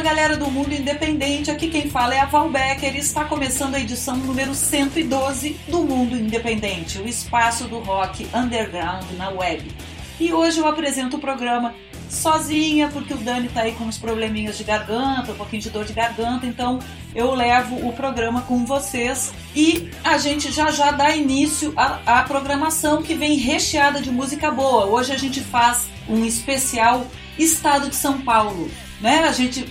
Fala 0.00 0.14
galera 0.14 0.36
do 0.38 0.50
Mundo 0.50 0.72
Independente, 0.72 1.50
aqui 1.50 1.68
quem 1.68 1.90
fala 1.90 2.14
é 2.14 2.20
a 2.20 2.24
Val 2.24 2.48
Becker 2.48 2.96
e 2.96 3.00
está 3.00 3.26
começando 3.26 3.74
a 3.74 3.80
edição 3.80 4.16
número 4.16 4.54
112 4.54 5.60
do 5.68 5.82
Mundo 5.82 6.16
Independente, 6.16 6.98
o 6.98 7.06
espaço 7.06 7.68
do 7.68 7.80
rock 7.80 8.26
underground 8.34 9.04
na 9.18 9.28
web. 9.28 9.70
E 10.18 10.32
hoje 10.32 10.58
eu 10.58 10.66
apresento 10.66 11.18
o 11.18 11.20
programa 11.20 11.74
sozinha, 12.08 12.88
porque 12.88 13.12
o 13.12 13.18
Dani 13.18 13.50
tá 13.50 13.60
aí 13.60 13.72
com 13.72 13.84
uns 13.84 13.98
probleminhas 13.98 14.56
de 14.56 14.64
garganta, 14.64 15.32
um 15.32 15.36
pouquinho 15.36 15.60
de 15.60 15.68
dor 15.68 15.84
de 15.84 15.92
garganta, 15.92 16.46
então 16.46 16.78
eu 17.14 17.34
levo 17.34 17.86
o 17.86 17.92
programa 17.92 18.40
com 18.40 18.64
vocês 18.64 19.34
e 19.54 19.90
a 20.02 20.16
gente 20.16 20.50
já 20.50 20.70
já 20.70 20.92
dá 20.92 21.14
início 21.14 21.74
à, 21.76 22.20
à 22.20 22.22
programação 22.22 23.02
que 23.02 23.12
vem 23.12 23.36
recheada 23.36 24.00
de 24.00 24.10
música 24.10 24.50
boa. 24.50 24.86
Hoje 24.86 25.12
a 25.12 25.18
gente 25.18 25.42
faz 25.42 25.90
um 26.08 26.24
especial 26.24 27.06
Estado 27.38 27.90
de 27.90 27.96
São 27.96 28.22
Paulo, 28.22 28.70
né? 28.98 29.24
A 29.24 29.32
gente 29.32 29.66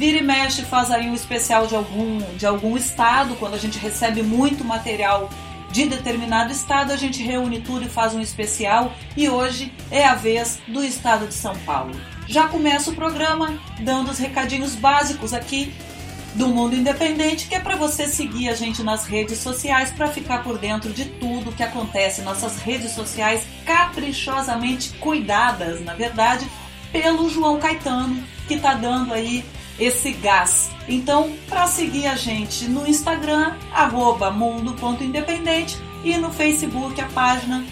vira 0.00 0.16
e 0.16 0.22
mexe 0.22 0.62
faz 0.62 0.90
aí 0.90 1.10
um 1.10 1.14
especial 1.14 1.66
de 1.66 1.76
algum 1.76 2.20
de 2.34 2.46
algum 2.46 2.74
estado 2.74 3.36
quando 3.36 3.52
a 3.52 3.58
gente 3.58 3.78
recebe 3.78 4.22
muito 4.22 4.64
material 4.64 5.28
de 5.70 5.84
determinado 5.84 6.50
estado, 6.50 6.90
a 6.90 6.96
gente 6.96 7.22
reúne 7.22 7.60
tudo 7.60 7.84
e 7.84 7.88
faz 7.88 8.14
um 8.14 8.20
especial 8.20 8.94
e 9.14 9.28
hoje 9.28 9.70
é 9.90 10.06
a 10.06 10.14
vez 10.14 10.58
do 10.66 10.82
estado 10.82 11.26
de 11.26 11.34
São 11.34 11.54
Paulo. 11.66 11.92
Já 12.26 12.48
começa 12.48 12.90
o 12.90 12.94
programa 12.94 13.60
dando 13.78 14.10
os 14.10 14.18
recadinhos 14.18 14.74
básicos 14.74 15.34
aqui 15.34 15.70
do 16.34 16.48
Mundo 16.48 16.74
Independente, 16.74 17.46
que 17.46 17.54
é 17.54 17.60
para 17.60 17.76
você 17.76 18.06
seguir 18.06 18.48
a 18.48 18.54
gente 18.54 18.82
nas 18.82 19.04
redes 19.04 19.36
sociais 19.38 19.90
para 19.90 20.08
ficar 20.08 20.42
por 20.42 20.56
dentro 20.56 20.94
de 20.94 21.04
tudo 21.04 21.52
que 21.52 21.62
acontece. 21.62 22.22
Nossas 22.22 22.56
redes 22.56 22.92
sociais 22.92 23.42
caprichosamente 23.66 24.94
cuidadas, 24.94 25.84
na 25.84 25.92
verdade, 25.92 26.48
pelo 26.90 27.28
João 27.28 27.60
Caetano, 27.60 28.24
que 28.48 28.54
está 28.54 28.72
dando 28.72 29.12
aí 29.12 29.44
esse 29.80 30.12
gás. 30.12 30.70
Então, 30.86 31.32
para 31.48 31.66
seguir 31.66 32.06
a 32.06 32.14
gente 32.14 32.68
no 32.68 32.86
Instagram, 32.86 33.56
mundo.independente 34.34 35.78
e 36.04 36.16
no 36.16 36.30
Facebook, 36.30 37.00
a 37.00 37.06
página 37.06 37.64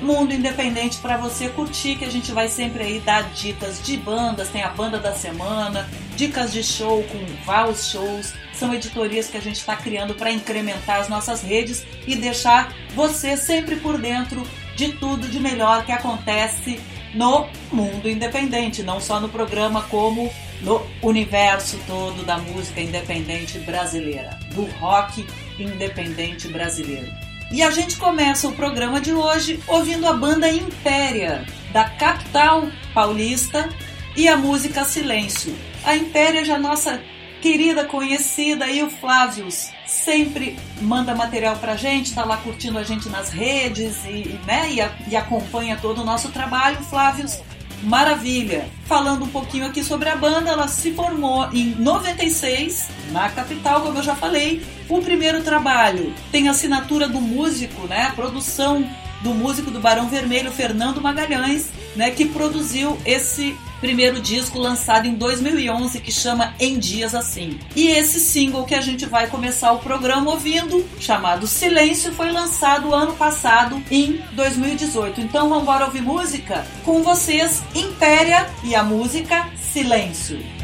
Mundo 0.00 0.34
Independente 0.34 0.98
para 0.98 1.16
você 1.16 1.48
curtir, 1.48 1.96
que 1.96 2.04
a 2.04 2.10
gente 2.10 2.30
vai 2.30 2.48
sempre 2.48 2.82
aí 2.82 3.00
dar 3.00 3.22
dicas 3.30 3.82
de 3.82 3.96
bandas, 3.96 4.50
tem 4.50 4.62
a 4.62 4.68
banda 4.68 4.98
da 4.98 5.14
semana, 5.14 5.88
dicas 6.14 6.52
de 6.52 6.62
show 6.62 7.02
com 7.04 7.18
vários 7.44 7.90
shows, 7.90 8.34
são 8.52 8.74
editorias 8.74 9.28
que 9.28 9.38
a 9.38 9.40
gente 9.40 9.56
está 9.56 9.74
criando 9.74 10.14
para 10.14 10.30
incrementar 10.30 11.00
as 11.00 11.08
nossas 11.08 11.42
redes 11.42 11.86
e 12.06 12.14
deixar 12.14 12.74
você 12.94 13.36
sempre 13.36 13.76
por 13.76 13.98
dentro 13.98 14.46
de 14.74 14.92
tudo 14.92 15.28
de 15.28 15.40
melhor 15.40 15.84
que 15.86 15.92
acontece 15.92 16.78
no 17.14 17.46
mundo 17.72 18.08
independente, 18.08 18.82
não 18.82 19.00
só 19.00 19.18
no 19.18 19.30
programa 19.30 19.82
como 19.84 20.30
no 20.60 20.84
universo 21.02 21.78
todo 21.86 22.24
da 22.24 22.38
música 22.38 22.80
independente 22.80 23.58
brasileira, 23.60 24.38
do 24.54 24.64
rock 24.78 25.26
independente 25.58 26.48
brasileiro. 26.48 27.12
E 27.50 27.62
a 27.62 27.70
gente 27.70 27.96
começa 27.96 28.48
o 28.48 28.52
programa 28.52 29.00
de 29.00 29.12
hoje 29.12 29.60
ouvindo 29.68 30.06
a 30.06 30.12
banda 30.12 30.50
Impéria, 30.50 31.44
da 31.72 31.84
capital 31.84 32.68
paulista, 32.92 33.68
e 34.16 34.26
a 34.26 34.36
música 34.36 34.84
Silêncio. 34.84 35.54
A 35.84 35.94
Impéria 35.94 36.44
já 36.44 36.54
é 36.54 36.58
nossa 36.58 37.00
querida 37.42 37.84
conhecida 37.84 38.66
e 38.66 38.82
o 38.82 38.90
Flávios 38.90 39.70
sempre 39.86 40.58
manda 40.80 41.14
material 41.14 41.56
pra 41.56 41.76
gente, 41.76 42.14
tá 42.14 42.24
lá 42.24 42.38
curtindo 42.38 42.78
a 42.78 42.82
gente 42.82 43.08
nas 43.08 43.30
redes 43.30 44.04
e, 44.04 44.40
né, 44.46 44.70
e, 44.70 45.10
e 45.10 45.16
acompanha 45.16 45.78
todo 45.80 46.00
o 46.00 46.04
nosso 46.04 46.30
trabalho. 46.30 46.82
Flávios 46.84 47.40
Maravilha! 47.86 48.68
Falando 48.84 49.24
um 49.24 49.28
pouquinho 49.28 49.64
aqui 49.64 49.82
sobre 49.84 50.08
a 50.08 50.16
banda, 50.16 50.50
ela 50.50 50.66
se 50.66 50.90
formou 50.90 51.48
em 51.52 51.70
96, 51.76 52.88
na 53.12 53.28
capital, 53.28 53.80
como 53.82 53.98
eu 53.98 54.02
já 54.02 54.16
falei. 54.16 54.60
O 54.88 55.00
primeiro 55.00 55.40
trabalho 55.44 56.12
tem 56.32 56.48
assinatura 56.48 57.08
do 57.08 57.20
músico, 57.20 57.86
né? 57.86 58.08
A 58.08 58.12
produção 58.12 58.84
do 59.22 59.32
músico 59.32 59.70
do 59.70 59.78
Barão 59.78 60.08
Vermelho, 60.08 60.50
Fernando 60.50 61.00
Magalhães, 61.00 61.68
né? 61.94 62.10
Que 62.10 62.24
produziu 62.24 62.98
esse 63.06 63.56
primeiro 63.86 64.20
disco 64.20 64.58
lançado 64.58 65.06
em 65.06 65.14
2011 65.14 66.00
que 66.00 66.10
chama 66.10 66.52
Em 66.58 66.76
Dias 66.76 67.14
Assim. 67.14 67.60
E 67.76 67.86
esse 67.86 68.18
single 68.18 68.64
que 68.64 68.74
a 68.74 68.80
gente 68.80 69.06
vai 69.06 69.28
começar 69.28 69.70
o 69.70 69.78
programa 69.78 70.32
ouvindo, 70.32 70.84
chamado 70.98 71.46
Silêncio, 71.46 72.10
foi 72.10 72.32
lançado 72.32 72.92
ano 72.92 73.12
passado 73.12 73.80
em 73.88 74.20
2018. 74.32 75.20
Então 75.20 75.48
vamos 75.48 75.82
ouvir 75.82 76.02
música? 76.02 76.66
Com 76.84 77.04
vocês, 77.04 77.62
Impéria 77.76 78.50
e 78.64 78.74
a 78.74 78.82
música 78.82 79.48
Silêncio. 79.72 80.55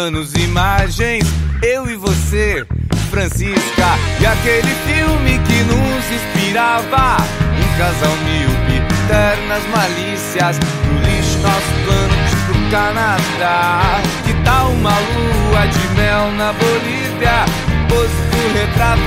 Planos, 0.00 0.32
imagens, 0.32 1.26
eu 1.62 1.86
e 1.90 1.94
você, 1.94 2.66
Francisca, 3.10 3.98
e 4.18 4.24
aquele 4.24 4.74
filme 4.86 5.38
que 5.40 5.62
nos 5.64 6.04
inspirava, 6.10 7.18
um 7.20 7.78
casal 7.78 8.16
míope, 8.24 8.80
ternas 9.08 9.62
malícias, 9.68 10.58
no 10.86 11.00
lixo 11.04 11.38
nosso 11.40 11.72
plano 11.84 12.14
pro 12.46 12.70
Canadá. 12.70 14.00
Que 14.24 14.32
tal 14.42 14.70
uma 14.70 14.88
lua 14.88 15.66
de 15.66 15.88
mel 15.94 16.32
na 16.32 16.54
Bolívia, 16.54 17.44
pose 17.90 18.10
retrato, 18.54 19.02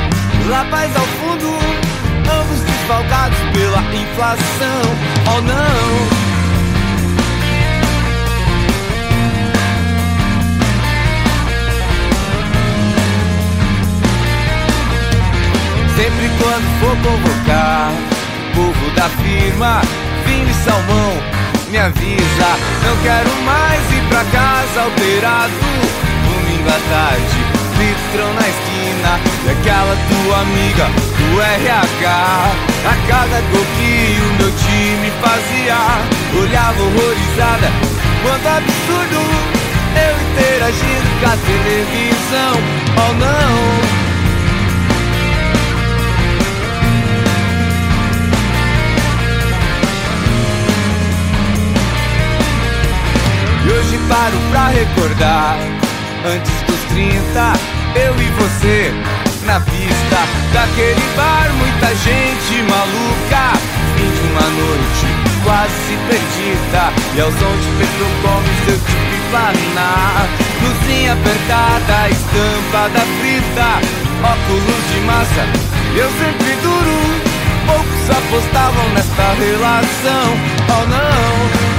rapaz 0.48 0.96
ao 0.96 1.08
fundo, 1.08 1.58
ambos 2.30 2.60
desfalcados 2.60 3.40
pela 3.52 3.82
inflação, 3.96 4.82
oh 5.36 5.42
não. 5.42 5.93
Quando 16.44 16.80
for 16.80 16.96
convocar 16.98 17.92
povo 18.54 18.92
da 18.96 19.10
firma, 19.24 19.82
vinho 20.26 20.50
e 20.50 20.54
salmão, 20.66 21.14
me 21.70 21.78
avisa. 21.78 22.50
Não 22.84 22.96
quero 23.02 23.32
mais 23.44 23.82
ir 23.92 24.04
pra 24.10 24.24
casa 24.26 24.82
alterado. 24.82 25.54
Domingo 26.28 26.70
à 26.70 26.80
tarde, 26.92 27.40
litrão 27.80 28.34
na 28.34 28.48
esquina. 28.48 29.20
E 29.46 29.50
aquela 29.52 29.96
tua 30.10 30.42
amiga 30.42 30.86
do 31.18 31.42
RH. 31.42 32.52
A 32.84 32.96
cada 33.08 33.42
gol 33.52 33.66
que 33.78 34.18
o 34.20 34.30
meu 34.38 34.52
time 34.52 35.12
fazia, 35.22 35.78
olhava 36.40 36.84
horrorizada. 36.84 37.72
Quanto 38.22 38.48
absurdo 38.48 39.20
eu 39.96 40.14
interagindo 40.28 41.10
com 41.20 41.26
a 41.26 41.38
televisão. 41.38 42.54
Oh 42.98 43.14
não. 43.14 44.03
E 53.66 53.70
hoje 53.72 53.98
paro 54.10 54.38
pra 54.52 54.68
recordar. 54.68 55.58
Antes 56.26 56.54
dos 56.68 56.80
30, 56.90 57.14
eu 57.96 58.16
e 58.22 58.30
você 58.40 58.94
Na 59.46 59.60
pista 59.60 60.20
daquele 60.54 61.04
bar 61.16 61.50
Muita 61.58 61.88
gente 61.96 62.64
maluca. 62.64 63.58
Fim 63.96 64.10
de 64.10 64.22
uma 64.32 64.42
noite 64.42 65.08
quase 65.44 65.98
perdida. 66.08 66.92
E 67.16 67.22
ao 67.22 67.32
som 67.32 67.56
de 67.58 67.70
Petrocom 67.78 68.44
seu 68.66 68.78
tipo 68.78 69.14
planar 69.32 70.28
Luzinha 70.62 71.14
apertada, 71.14 72.10
estampada 72.10 73.00
frita. 73.20 74.04
Óculos 74.24 74.84
de 74.94 75.00
massa, 75.02 75.46
eu 75.96 76.10
sempre 76.12 76.56
duro. 76.62 76.98
Poucos 77.66 78.10
apostavam 78.10 78.90
nesta 78.94 79.34
relação. 79.40 80.38
Oh 80.70 80.88
não 80.88 81.73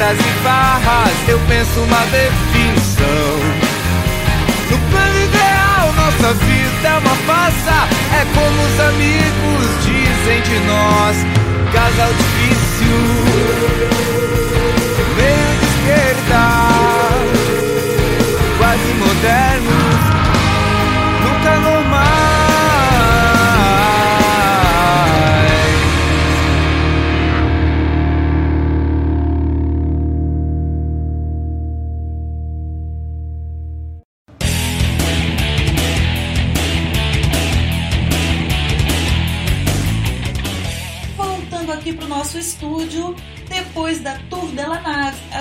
tretas 0.00 0.18
e 0.18 0.42
barras, 0.42 1.28
eu 1.28 1.38
penso 1.46 1.80
uma 1.80 2.00
definição. 2.06 3.36
No 4.70 4.78
plano 4.90 5.18
ideal, 5.22 5.92
nossa 5.94 6.32
vida 6.34 6.88
é 6.88 6.98
uma 6.98 7.16
farsa. 7.26 7.88
É 8.18 8.24
como 8.34 8.62
os 8.62 8.80
amigos 8.80 9.66
dizem 9.84 10.40
de 10.42 10.58
nós: 10.66 11.16
casal 11.72 12.12
difícil, 12.14 12.98
meio 15.16 15.50
de 15.58 15.66
esquerda, 15.66 16.42
quase 18.56 18.92
modernos, 18.94 19.99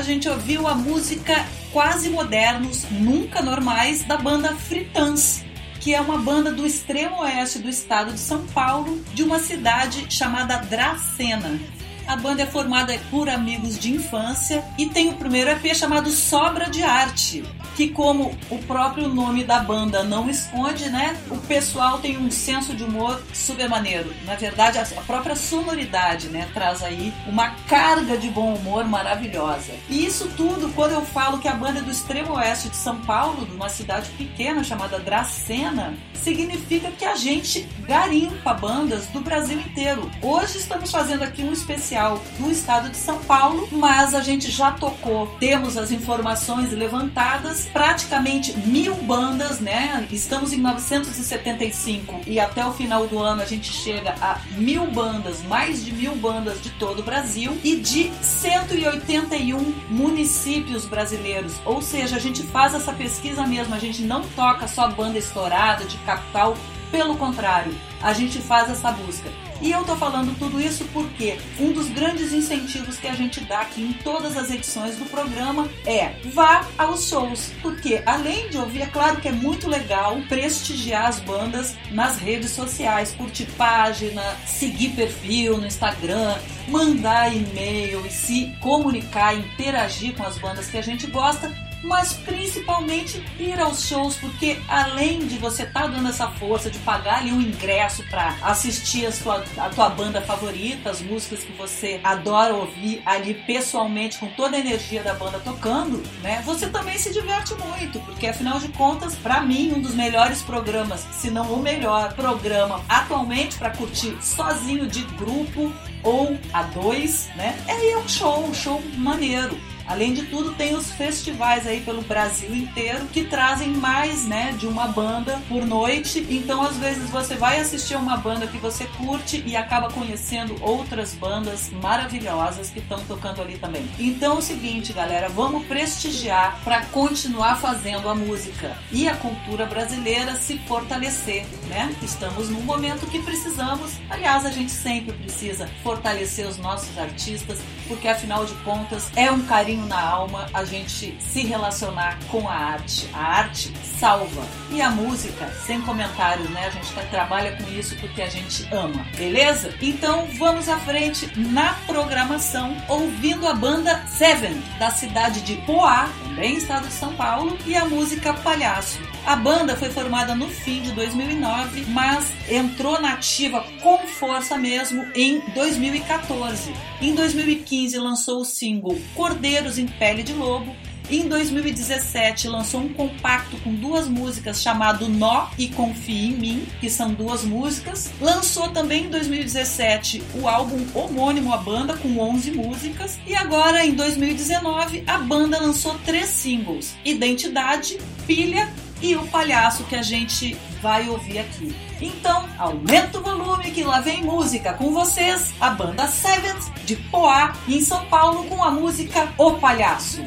gente 0.09 0.27
ouviu 0.27 0.67
a 0.67 0.73
música 0.73 1.45
Quase 1.71 2.09
Modernos, 2.09 2.83
Nunca 2.89 3.43
Normais, 3.43 4.03
da 4.03 4.17
banda 4.17 4.55
Fritans, 4.55 5.43
que 5.79 5.93
é 5.93 6.01
uma 6.01 6.17
banda 6.17 6.51
do 6.51 6.65
extremo 6.65 7.21
oeste 7.21 7.59
do 7.59 7.69
estado 7.69 8.11
de 8.13 8.19
São 8.19 8.43
Paulo, 8.47 8.99
de 9.13 9.21
uma 9.21 9.37
cidade 9.37 10.07
chamada 10.09 10.57
Dracena. 10.57 11.59
A 12.07 12.15
banda 12.15 12.41
é 12.41 12.47
formada 12.47 12.99
por 13.11 13.29
amigos 13.29 13.77
de 13.77 13.93
infância 13.93 14.65
e 14.79 14.87
tem 14.87 15.09
o 15.09 15.13
primeiro 15.13 15.51
EP 15.51 15.75
chamado 15.75 16.09
Sobra 16.09 16.67
de 16.67 16.81
Arte, 16.81 17.43
que 17.79 17.87
como 17.87 18.37
o 18.49 18.57
próprio 18.63 19.07
nome 19.07 19.41
da 19.45 19.59
banda 19.59 20.03
não 20.03 20.29
esconde, 20.29 20.89
né? 20.89 21.17
O 21.29 21.37
pessoal 21.37 21.97
tem 21.99 22.17
um 22.17 22.29
senso 22.29 22.75
de 22.75 22.83
humor 22.83 23.23
super 23.33 23.69
maneiro. 23.69 24.13
Na 24.25 24.35
verdade, 24.35 24.77
a 24.77 25.01
própria 25.03 25.33
sonoridade, 25.33 26.27
né, 26.27 26.49
traz 26.53 26.83
aí 26.83 27.13
uma 27.25 27.51
carga 27.69 28.17
de 28.17 28.29
bom 28.29 28.53
humor 28.53 28.83
maravilhosa. 28.83 29.71
E 29.87 30.05
isso 30.05 30.29
tudo, 30.35 30.67
quando 30.75 30.91
eu 30.91 31.05
falo 31.05 31.39
que 31.39 31.47
a 31.47 31.53
banda 31.53 31.79
é 31.79 31.81
do 31.81 31.89
extremo 31.89 32.33
oeste 32.33 32.67
de 32.67 32.75
São 32.75 32.99
Paulo, 32.99 33.45
de 33.45 33.55
uma 33.55 33.69
cidade 33.69 34.09
pequena 34.17 34.61
chamada 34.61 34.99
Dracena, 34.99 35.97
significa 36.21 36.91
que 36.91 37.05
a 37.05 37.15
gente 37.15 37.65
garimpa 37.87 38.53
bandas 38.53 39.07
do 39.07 39.21
Brasil 39.21 39.57
inteiro. 39.57 40.11
Hoje 40.21 40.57
estamos 40.57 40.91
fazendo 40.91 41.23
aqui 41.23 41.43
um 41.43 41.53
especial 41.53 42.21
do 42.37 42.51
estado 42.51 42.89
de 42.89 42.97
São 42.97 43.19
Paulo, 43.19 43.69
mas 43.71 44.13
a 44.13 44.19
gente 44.19 44.51
já 44.51 44.71
tocou, 44.71 45.27
temos 45.39 45.77
as 45.77 45.91
informações 45.91 46.73
levantadas 46.73 47.68
praticamente 47.71 48.57
mil 48.57 48.95
bandas, 48.95 49.59
né? 49.59 50.07
Estamos 50.11 50.53
em 50.53 50.57
975 50.57 52.21
e 52.27 52.39
até 52.39 52.65
o 52.65 52.73
final 52.73 53.07
do 53.07 53.19
ano 53.19 53.41
a 53.41 53.45
gente 53.45 53.71
chega 53.71 54.15
a 54.21 54.39
mil 54.51 54.87
bandas, 54.87 55.41
mais 55.43 55.83
de 55.83 55.91
mil 55.91 56.15
bandas 56.15 56.61
de 56.61 56.69
todo 56.71 56.99
o 56.99 57.03
Brasil 57.03 57.57
e 57.63 57.75
de 57.75 58.11
181 58.21 59.57
municípios 59.89 60.85
brasileiros. 60.85 61.53
Ou 61.65 61.81
seja, 61.81 62.15
a 62.15 62.19
gente 62.19 62.43
faz 62.43 62.73
essa 62.73 62.93
pesquisa 62.93 63.45
mesmo, 63.45 63.75
a 63.75 63.79
gente 63.79 64.01
não 64.01 64.23
toca 64.35 64.67
só 64.67 64.89
banda 64.89 65.17
estourada 65.17 65.85
de 65.85 65.97
capital, 65.99 66.57
pelo 66.91 67.17
contrário, 67.17 67.75
a 68.01 68.13
gente 68.13 68.39
faz 68.39 68.69
essa 68.69 68.91
busca. 68.91 69.29
E 69.61 69.71
eu 69.71 69.83
tô 69.83 69.95
falando 69.95 70.37
tudo 70.39 70.59
isso 70.61 70.85
porque 70.93 71.37
um 71.59 71.73
dos 71.73 71.89
grandes 71.89 72.31
incentivos 72.31 72.97
que 72.97 73.07
a 73.07 73.13
gente 73.13 73.41
dá 73.41 73.61
aqui 73.61 73.81
em 73.81 73.93
todas 73.93 74.37
as 74.37 74.49
edições 74.49 74.95
do 74.95 75.05
programa 75.05 75.67
é 75.85 76.13
vá 76.33 76.65
aos 76.77 77.09
shows, 77.09 77.51
porque 77.61 78.01
além 78.05 78.49
de 78.49 78.57
ouvir, 78.57 78.83
é 78.83 78.85
claro 78.85 79.19
que 79.19 79.27
é 79.27 79.31
muito 79.31 79.67
legal 79.67 80.17
prestigiar 80.29 81.07
as 81.07 81.19
bandas 81.19 81.75
nas 81.91 82.17
redes 82.17 82.51
sociais, 82.51 83.13
curtir 83.17 83.45
página, 83.57 84.23
seguir 84.45 84.89
perfil 84.91 85.57
no 85.57 85.67
Instagram, 85.67 86.37
mandar 86.67 87.35
e-mail 87.35 88.05
e 88.05 88.09
se 88.09 88.55
comunicar, 88.61 89.35
interagir 89.35 90.15
com 90.15 90.23
as 90.23 90.37
bandas 90.37 90.67
que 90.67 90.77
a 90.77 90.81
gente 90.81 91.07
gosta 91.07 91.51
mas 91.83 92.13
principalmente 92.13 93.23
ir 93.39 93.59
aos 93.59 93.87
shows, 93.87 94.15
porque 94.15 94.59
além 94.67 95.19
de 95.27 95.37
você 95.37 95.63
estar 95.63 95.81
tá 95.81 95.87
dando 95.87 96.09
essa 96.09 96.27
força 96.27 96.69
de 96.69 96.77
pagar 96.79 97.19
ali 97.19 97.31
um 97.31 97.41
ingresso 97.41 98.03
para 98.09 98.35
assistir 98.41 99.05
a, 99.05 99.11
sua, 99.11 99.43
a 99.57 99.69
tua 99.69 99.89
banda 99.89 100.21
favorita, 100.21 100.89
as 100.89 101.01
músicas 101.01 101.39
que 101.39 101.51
você 101.53 101.99
adora 102.03 102.53
ouvir 102.53 103.01
ali 103.05 103.33
pessoalmente, 103.33 104.17
com 104.17 104.27
toda 104.27 104.57
a 104.57 104.59
energia 104.59 105.03
da 105.03 105.13
banda 105.13 105.39
tocando, 105.39 106.03
né? 106.21 106.41
Você 106.45 106.67
também 106.67 106.97
se 106.97 107.13
diverte 107.13 107.53
muito, 107.55 107.99
porque 108.01 108.27
afinal 108.27 108.59
de 108.59 108.67
contas, 108.69 109.15
para 109.15 109.41
mim, 109.41 109.73
um 109.75 109.81
dos 109.81 109.95
melhores 109.95 110.41
programas, 110.41 111.07
se 111.11 111.29
não 111.29 111.53
o 111.53 111.61
melhor 111.61 112.13
programa 112.13 112.81
atualmente 112.87 113.57
para 113.57 113.69
curtir 113.71 114.17
sozinho 114.21 114.87
de 114.87 115.01
grupo 115.15 115.73
ou 116.03 116.37
a 116.53 116.63
dois, 116.63 117.29
né? 117.35 117.57
É 117.67 117.93
ao 117.93 118.07
show, 118.07 118.45
um 118.45 118.53
show 118.53 118.81
maneiro. 118.97 119.57
Além 119.89 120.13
de 120.13 120.27
tudo, 120.27 120.53
tem 120.53 120.75
os 120.75 120.91
festivais 120.91 121.65
aí 121.65 121.81
pelo 121.81 122.03
Brasil 122.03 122.53
inteiro 122.53 123.07
que 123.11 123.23
trazem 123.23 123.69
mais, 123.69 124.27
né, 124.27 124.53
de 124.55 124.67
uma 124.67 124.87
banda 124.87 125.41
por 125.49 125.65
noite. 125.65 126.27
Então, 126.29 126.61
às 126.61 126.77
vezes 126.77 127.09
você 127.09 127.33
vai 127.33 127.59
assistir 127.59 127.95
uma 127.95 128.15
banda 128.15 128.45
que 128.45 128.59
você 128.59 128.85
curte 128.85 129.43
e 129.47 129.55
acaba 129.55 129.89
conhecendo 129.89 130.55
outras 130.61 131.15
bandas 131.15 131.71
maravilhosas 131.71 132.69
que 132.69 132.77
estão 132.77 133.03
tocando 133.05 133.41
ali 133.41 133.57
também. 133.57 133.89
Então, 133.97 134.35
é 134.35 134.37
o 134.37 134.41
seguinte, 134.43 134.93
galera, 134.93 135.27
vamos 135.27 135.65
prestigiar 135.65 136.59
para 136.63 136.85
continuar 136.85 137.55
fazendo 137.55 138.07
a 138.07 138.13
música 138.13 138.77
e 138.91 139.07
a 139.07 139.15
cultura 139.15 139.65
brasileira 139.65 140.35
se 140.35 140.59
fortalecer, 140.59 141.47
né? 141.67 141.95
Estamos 142.03 142.47
num 142.47 142.61
momento 142.61 143.07
que 143.07 143.17
precisamos, 143.23 143.93
aliás, 144.07 144.45
a 144.45 144.51
gente 144.51 144.71
sempre 144.71 145.13
precisa 145.13 145.67
fortalecer 145.81 146.47
os 146.47 146.59
nossos 146.59 146.95
artistas, 146.95 147.57
porque 147.87 148.07
afinal 148.07 148.45
de 148.45 148.53
contas 148.63 149.09
é 149.15 149.31
um 149.31 149.41
carinho 149.41 149.78
na 149.85 150.01
alma 150.01 150.47
a 150.53 150.63
gente 150.63 151.15
se 151.19 151.43
relacionar 151.43 152.17
com 152.29 152.47
a 152.47 152.53
arte. 152.53 153.09
A 153.13 153.23
arte 153.23 153.73
salva. 153.99 154.43
E 154.71 154.81
a 154.81 154.89
música, 154.89 155.47
sem 155.65 155.81
comentários, 155.81 156.49
né? 156.49 156.67
A 156.67 156.69
gente 156.69 156.93
tá, 156.93 157.01
trabalha 157.03 157.55
com 157.57 157.69
isso 157.71 157.95
porque 157.97 158.21
a 158.21 158.29
gente 158.29 158.67
ama, 158.73 159.05
beleza? 159.17 159.73
Então 159.81 160.27
vamos 160.37 160.69
à 160.69 160.77
frente 160.79 161.31
na 161.37 161.73
programação, 161.85 162.75
ouvindo 162.87 163.47
a 163.47 163.53
banda 163.53 164.05
Seven, 164.07 164.61
da 164.77 164.91
cidade 164.91 165.41
de 165.41 165.55
Poá, 165.65 166.09
também 166.23 166.55
estado 166.55 166.87
de 166.87 166.93
São 166.93 167.13
Paulo, 167.15 167.57
e 167.65 167.75
a 167.75 167.85
música 167.85 168.33
Palhaço. 168.33 169.08
A 169.29 169.35
banda 169.35 169.75
foi 169.75 169.91
formada 169.91 170.33
no 170.33 170.47
fim 170.47 170.81
de 170.81 170.91
2009, 170.93 171.85
mas 171.89 172.33
entrou 172.49 172.99
na 172.99 173.13
ativa 173.13 173.63
com 173.79 173.99
força 174.07 174.57
mesmo 174.57 175.05
em 175.13 175.39
2014. 175.53 176.73
Em 176.99 177.13
2015 177.13 177.95
lançou 177.99 178.41
o 178.41 178.43
single 178.43 178.99
Cordeiros 179.13 179.77
em 179.77 179.85
Pele 179.85 180.23
de 180.23 180.33
Lobo. 180.33 180.75
Em 181.11 181.27
2017 181.27 182.47
lançou 182.47 182.81
um 182.81 182.89
compacto 182.91 183.55
com 183.57 183.71
duas 183.71 184.07
músicas 184.07 184.63
chamado 184.63 185.07
Nó 185.07 185.49
e 185.59 185.67
Confie 185.67 186.29
em 186.29 186.33
Mim, 186.33 186.67
que 186.79 186.89
são 186.89 187.13
duas 187.13 187.43
músicas. 187.43 188.11
Lançou 188.19 188.69
também 188.69 189.05
em 189.05 189.09
2017 189.09 190.23
o 190.41 190.47
álbum 190.47 190.83
homônimo 190.95 191.53
à 191.53 191.57
banda 191.57 191.95
com 191.95 192.17
11 192.17 192.49
músicas 192.49 193.19
e 193.27 193.35
agora 193.35 193.85
em 193.85 193.93
2019 193.93 195.03
a 195.05 195.19
banda 195.19 195.59
lançou 195.59 195.93
três 196.03 196.29
singles: 196.29 196.95
Identidade, 197.05 197.99
Pilha 198.25 198.73
e 199.01 199.15
o 199.15 199.25
palhaço 199.27 199.83
que 199.85 199.95
a 199.95 200.01
gente 200.01 200.57
vai 200.81 201.09
ouvir 201.09 201.39
aqui. 201.39 201.75
Então, 202.01 202.47
aumenta 202.57 203.19
o 203.19 203.21
volume 203.21 203.71
que 203.71 203.83
lá 203.83 203.99
vem 203.99 204.23
música 204.23 204.73
com 204.73 204.93
vocês, 204.93 205.53
a 205.59 205.69
banda 205.69 206.07
Seventh 206.07 206.71
de 206.85 206.95
Poá, 206.95 207.53
em 207.67 207.81
São 207.81 208.05
Paulo 208.05 208.45
com 208.45 208.63
a 208.63 208.71
música 208.71 209.27
O 209.37 209.53
Palhaço. 209.53 210.23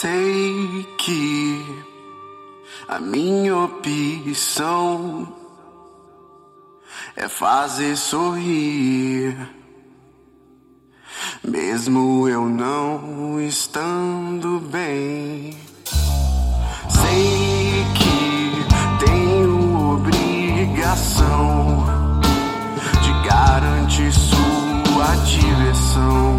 Sei 0.00 0.88
que 0.96 1.84
a 2.88 2.98
minha 2.98 3.54
opção 3.54 5.28
é 7.14 7.28
fazer 7.28 7.98
sorrir, 7.98 9.36
mesmo 11.44 12.26
eu 12.26 12.46
não 12.48 13.42
estando 13.42 14.58
bem. 14.72 15.54
Sei 16.88 17.84
que 17.98 19.04
tenho 19.04 19.96
obrigação 19.96 21.84
de 23.02 23.28
garantir 23.28 24.10
sua 24.14 25.14
direção 25.26 26.29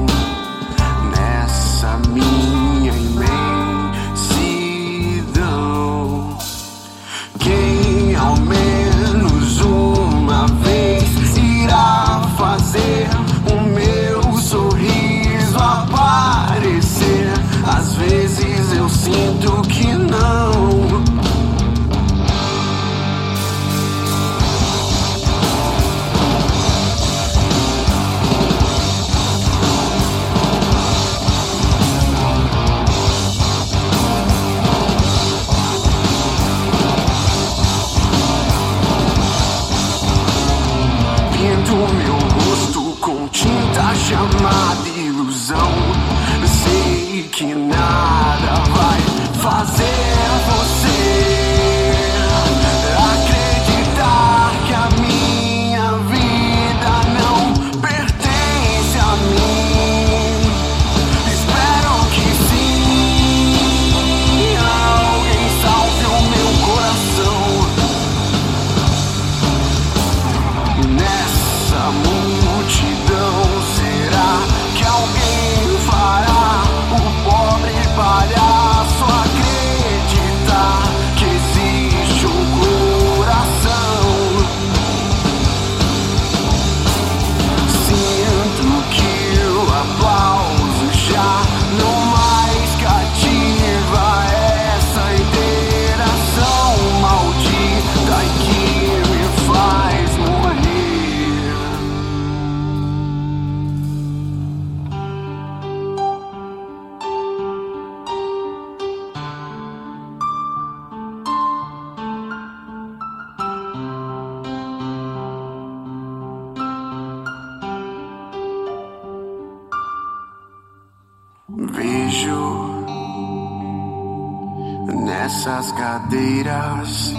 nessas 125.42 125.72
cadeiras 125.72 127.14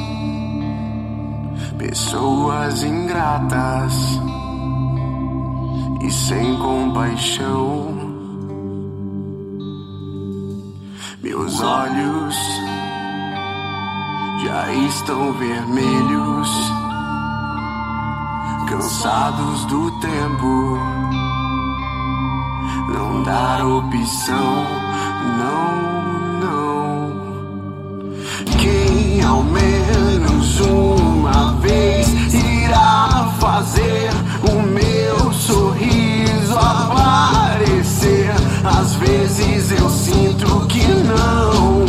pessoas 1.77 2.85
ingratas 2.85 3.95
e 6.01 6.11
sem 6.11 6.57
compaixão. 6.59 7.97
Meus 11.21 11.61
olhos 11.61 12.37
já 14.45 14.73
estão 14.73 15.33
vermelhos, 15.33 16.73
cansados 18.69 19.65
do 19.65 19.91
tempo 20.01 20.79
não 22.89 23.23
dar 23.25 23.67
opção, 23.67 24.65
não 25.39 26.12
quem 28.63 29.21
ao 29.23 29.43
menos 29.43 30.61
uma 30.61 31.55
vez 31.55 32.09
irá 32.33 33.35
fazer 33.41 34.11
o 34.49 34.63
meu 34.63 35.33
sorriso 35.33 36.57
aparecer. 36.57 38.31
Às 38.65 38.95
vezes 38.95 39.73
eu 39.73 39.91
sinto 39.91 40.67
que 40.69 40.87
não. 40.87 41.85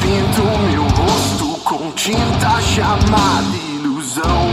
Pinto 0.00 0.42
meu 0.72 0.84
rosto 0.84 1.60
com 1.62 1.92
tinta 1.92 2.58
chamada 2.62 3.56
ilusão. 3.74 4.48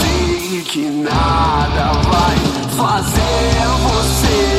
Sei 0.00 0.62
que 0.62 0.88
nada 0.88 1.92
vai 2.08 2.36
fazer 2.74 3.66
você. 3.82 4.51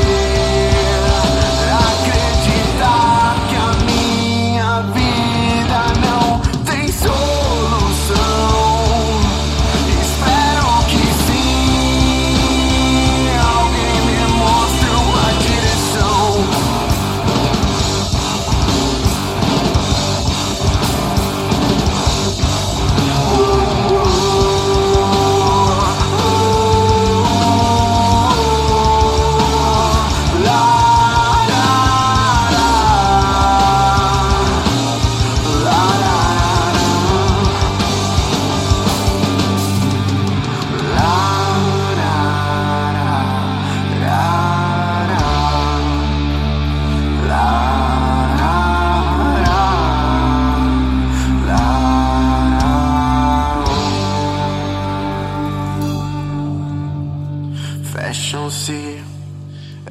Fecham-se 57.94 59.04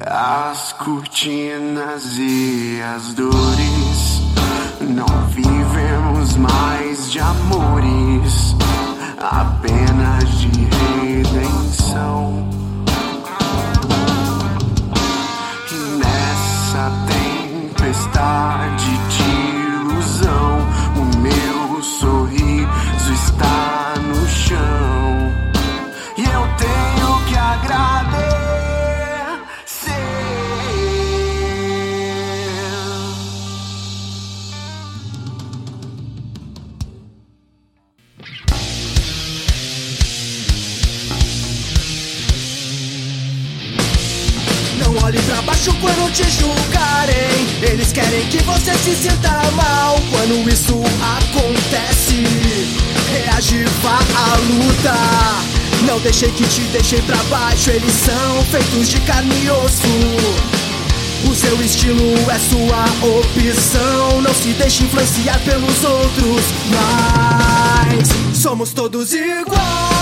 as 0.05 0.73
cortinas 0.73 2.17
e 2.19 2.81
as 2.81 3.13
dores. 3.13 4.21
Não 4.81 5.07
vivemos 5.29 6.35
mais 6.35 7.09
de 7.09 7.19
amores, 7.21 8.57
apenas 9.17 10.37
de 10.37 10.67
redenção. 10.99 12.52
Quando 45.83 46.11
te 46.13 46.23
julgarem. 46.29 47.45
Eles 47.61 47.91
querem 47.91 48.25
que 48.27 48.41
você 48.43 48.73
se 48.75 48.95
sinta 48.95 49.29
mal 49.51 49.95
quando 50.09 50.49
isso 50.49 50.79
acontece. 51.17 52.23
Reagir, 53.11 53.67
vá 53.81 53.99
à 53.99 54.37
luta. 54.37 54.93
Não 55.85 55.99
deixei 55.99 56.31
que 56.31 56.47
te 56.47 56.61
deixei 56.71 57.01
pra 57.01 57.17
baixo. 57.23 57.69
Eles 57.69 57.93
são 57.93 58.43
feitos 58.45 58.87
de 58.87 58.99
carne 59.01 59.35
e 59.43 59.49
osso. 59.49 60.53
O 61.29 61.35
seu 61.35 61.61
estilo 61.61 62.13
é 62.31 62.39
sua 62.39 62.85
opção. 63.19 64.21
Não 64.21 64.33
se 64.33 64.53
deixe 64.53 64.83
influenciar 64.83 65.39
pelos 65.39 65.83
outros. 65.83 66.43
Mas 66.71 68.37
somos 68.41 68.71
todos 68.71 69.13
iguais. 69.13 69.92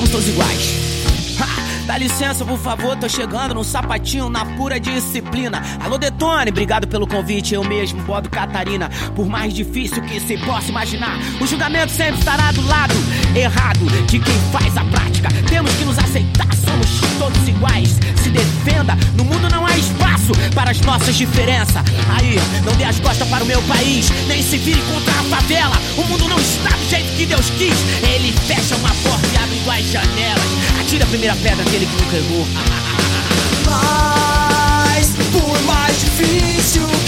Somos 0.00 0.10
todos 0.10 0.28
iguais. 0.28 0.90
Dá 1.86 1.98
licença, 1.98 2.44
por 2.44 2.58
favor, 2.58 2.96
tô 2.96 3.08
chegando 3.08 3.54
num 3.54 3.64
sapatinho 3.64 4.28
na 4.30 4.44
pura 4.44 4.78
disciplina. 4.78 5.60
Alô, 5.80 5.98
Detone, 5.98 6.50
obrigado 6.50 6.86
pelo 6.86 7.06
convite. 7.06 7.54
Eu 7.54 7.64
mesmo, 7.64 8.00
Bodo 8.04 8.30
Catarina. 8.30 8.88
Por 9.16 9.26
mais 9.26 9.52
difícil 9.52 10.00
que 10.02 10.20
se 10.20 10.38
possa 10.38 10.68
imaginar, 10.68 11.18
o 11.40 11.46
julgamento 11.46 11.90
sempre 11.90 12.20
estará 12.20 12.52
do 12.52 12.64
lado 12.64 12.94
errado 13.34 13.84
de 14.06 14.20
quem 14.20 14.34
faz 14.52 14.76
a 14.76 14.84
prática. 14.84 15.28
Temos 15.48 15.72
que 15.74 15.84
nos 15.84 15.98
aceitar, 15.98 16.54
somos 16.54 17.00
todos 17.18 17.48
iguais. 17.48 17.98
Se 18.22 18.30
defenda, 18.30 18.96
no 19.16 19.24
mundo 19.24 19.48
não 19.50 19.66
há 19.66 19.76
espaço 19.76 20.32
para 20.54 20.70
as 20.70 20.80
nossas 20.82 21.16
diferenças. 21.16 21.82
Aí, 22.16 22.36
não 22.64 22.72
dê 22.76 22.84
as 22.84 23.00
costas 23.00 23.28
para 23.28 23.42
o 23.42 23.46
meu 23.46 23.60
país, 23.62 24.08
nem 24.28 24.40
se 24.42 24.58
vire 24.58 24.80
contra 24.82 25.12
a 25.12 25.24
favela. 25.24 25.76
O 25.98 26.04
mundo 26.04 26.28
não 26.28 26.38
está 26.38 26.70
do 26.70 26.88
jeito 26.88 27.16
que 27.16 27.26
Deus 27.26 27.50
quis. 27.50 27.76
Ele 28.08 28.32
fecha 28.46 28.76
uma 28.76 28.94
porta 29.02 29.29
iguais 29.54 29.90
janelas. 29.90 30.42
Atira 30.80 31.04
a 31.04 31.08
primeira 31.08 31.36
pedra 31.36 31.62
aquele 31.62 31.86
que 31.86 32.02
nunca 32.02 32.16
errou. 32.16 32.46
Mas, 33.66 35.14
por 35.32 35.62
mais 35.62 36.00
difícil 36.00 36.99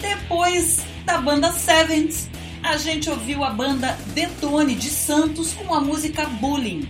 Depois 0.00 0.84
da 1.04 1.18
banda 1.18 1.52
Sevens, 1.52 2.28
a 2.62 2.76
gente 2.76 3.08
ouviu 3.08 3.44
a 3.44 3.50
banda 3.50 3.98
Detone 4.14 4.74
de 4.74 4.90
Santos 4.90 5.52
com 5.54 5.74
a 5.74 5.80
música 5.80 6.26
Bullying. 6.26 6.88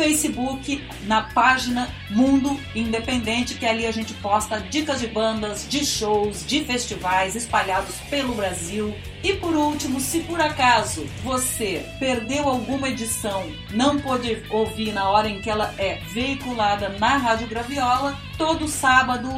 Facebook, 0.00 0.82
na 1.02 1.20
página 1.20 1.86
Mundo 2.08 2.58
Independente, 2.74 3.56
que 3.56 3.66
ali 3.66 3.86
a 3.86 3.92
gente 3.92 4.14
posta 4.14 4.58
dicas 4.58 4.98
de 4.98 5.06
bandas, 5.06 5.68
de 5.68 5.84
shows, 5.84 6.42
de 6.46 6.64
festivais 6.64 7.36
espalhados 7.36 7.96
pelo 8.08 8.34
Brasil. 8.34 8.96
E 9.22 9.34
por 9.34 9.54
último, 9.54 10.00
se 10.00 10.20
por 10.20 10.40
acaso 10.40 11.06
você 11.22 11.84
perdeu 11.98 12.48
alguma 12.48 12.88
edição, 12.88 13.44
não 13.72 14.00
pôde 14.00 14.42
ouvir 14.48 14.90
na 14.94 15.10
hora 15.10 15.28
em 15.28 15.42
que 15.42 15.50
ela 15.50 15.74
é 15.76 15.96
veiculada 16.14 16.88
na 16.98 17.18
Rádio 17.18 17.46
Graviola, 17.46 18.18
todo 18.38 18.68
sábado, 18.68 19.28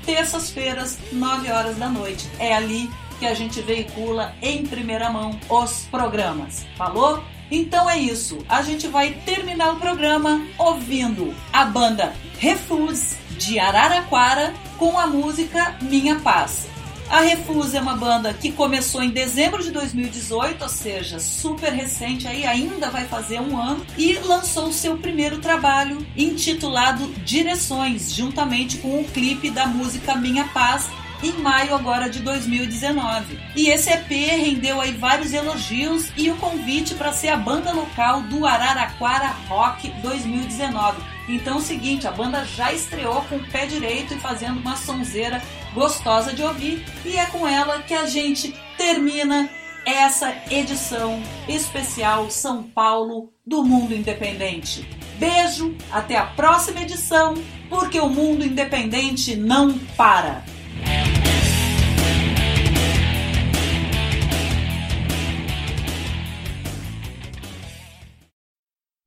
terças-feiras, 0.06 1.00
9 1.12 1.52
horas 1.52 1.78
da 1.78 1.90
noite. 1.90 2.30
É 2.40 2.56
ali 2.56 2.90
que 3.20 3.26
a 3.26 3.34
gente 3.34 3.62
veicula 3.62 4.34
em 4.42 4.66
primeira 4.66 5.10
mão 5.10 5.38
os 5.50 5.86
programas. 5.92 6.66
Falou? 6.78 7.22
Então 7.54 7.88
é 7.88 8.00
isso. 8.00 8.40
A 8.50 8.64
gente 8.64 8.88
vai 8.88 9.12
terminar 9.12 9.74
o 9.74 9.80
programa 9.80 10.42
ouvindo 10.58 11.36
a 11.54 11.64
banda 11.64 12.12
Refuse 12.40 13.16
de 13.38 13.60
Araraquara 13.60 14.52
com 14.80 14.98
a 14.98 15.06
música 15.06 15.78
Minha 15.80 16.16
Paz. 16.16 16.66
A 17.12 17.20
Refuse 17.22 17.78
é 17.78 17.80
uma 17.80 17.96
banda 17.96 18.34
que 18.34 18.52
começou 18.52 19.04
em 19.04 19.12
dezembro 19.12 19.62
de 19.62 19.70
2018, 19.70 20.64
ou 20.64 20.70
seja, 20.70 21.20
super 21.20 21.72
recente 21.72 22.28
aí, 22.28 22.44
ainda 22.44 22.90
vai 22.90 23.06
fazer 23.06 23.40
um 23.40 23.56
ano, 23.56 23.86
e 23.96 24.14
lançou 24.14 24.72
seu 24.72 24.98
primeiro 24.98 25.38
trabalho 25.38 26.04
intitulado 26.18 27.06
Direções, 27.24 28.12
juntamente 28.12 28.80
com 28.80 29.00
o 29.00 29.04
clipe 29.04 29.52
da 29.52 29.68
música 29.68 30.16
Minha 30.16 30.46
Paz, 30.46 30.90
em 31.24 31.32
maio 31.34 31.74
agora 31.74 32.10
de 32.10 32.20
2019. 32.20 33.40
E 33.56 33.70
esse 33.70 33.90
EP 33.90 34.10
rendeu 34.10 34.82
aí 34.82 34.92
vários 34.92 35.34
elogios 35.34 36.12
e 36.18 36.30
o 36.30 36.36
convite 36.36 36.94
para 36.96 37.14
ser 37.14 37.30
a 37.30 37.38
banda 37.38 37.72
local 37.72 38.22
do 38.24 38.46
Araraquara 38.46 39.30
Rock 39.48 39.90
2019. 40.02 41.02
Então 41.30 41.56
é 41.56 41.58
o 41.58 41.62
seguinte, 41.62 42.06
a 42.06 42.12
banda 42.12 42.44
já 42.44 42.74
estreou 42.74 43.22
com 43.24 43.38
o 43.38 43.48
pé 43.48 43.66
direito 43.66 44.14
e 44.14 44.20
fazendo 44.20 44.60
uma 44.60 44.76
sonzeira 44.76 45.42
gostosa 45.74 46.34
de 46.34 46.44
ouvir 46.44 46.86
e 47.06 47.18
é 47.18 47.26
com 47.28 47.48
ela 47.48 47.82
que 47.82 47.94
a 47.94 48.06
gente 48.06 48.54
termina 48.78 49.50
essa 49.86 50.34
edição 50.50 51.22
especial 51.48 52.30
São 52.30 52.64
Paulo 52.64 53.34
do 53.46 53.64
Mundo 53.64 53.94
Independente. 53.94 54.88
Beijo, 55.18 55.76
até 55.92 56.18
a 56.18 56.26
próxima 56.26 56.82
edição, 56.82 57.36
porque 57.70 58.00
o 58.00 58.10
mundo 58.10 58.46
independente 58.46 59.36
não 59.36 59.78
para. 59.96 60.44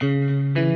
Música 0.03 0.76